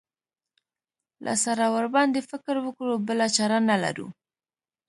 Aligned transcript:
له 1.25 1.33
سره 1.43 1.63
ورباندې 1.75 2.21
فکر 2.31 2.55
وکړو 2.65 2.95
بله 3.07 3.27
چاره 3.37 3.57
نه 3.69 3.75
لرو. 3.83 4.07